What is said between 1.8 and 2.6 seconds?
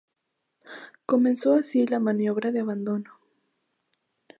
la maniobra